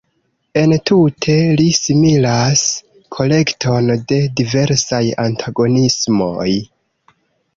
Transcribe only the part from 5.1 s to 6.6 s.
antagonismoj!